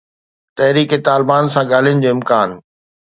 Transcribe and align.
تحريڪ 0.57 0.91
طالبان 1.09 1.43
سان 1.53 1.63
ڳالهين 1.71 1.97
جو 2.03 2.09
امڪان 2.17 2.49